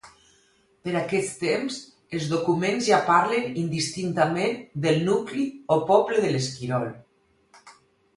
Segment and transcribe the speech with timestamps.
[0.85, 1.75] Per aquest temps
[2.19, 5.45] els documents ja parlen indistintament del nucli
[5.77, 6.89] o poble de l'Esquirol.